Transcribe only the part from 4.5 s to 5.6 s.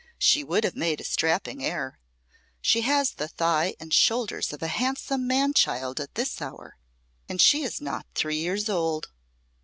of a handsome man